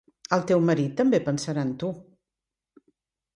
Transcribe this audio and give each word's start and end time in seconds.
El 0.35 0.45
teu 0.51 0.61
marit 0.69 0.95
també 1.01 1.19
pensarà 1.27 1.67
en 1.67 1.75
tu! 1.85 1.91